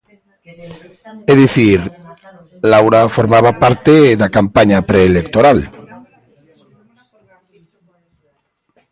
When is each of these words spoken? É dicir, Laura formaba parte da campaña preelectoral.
É 1.31 1.33
dicir, 1.43 1.79
Laura 2.71 3.01
formaba 3.17 3.51
parte 3.63 3.93
da 4.21 4.27
campaña 4.37 4.79
preelectoral. 4.89 5.59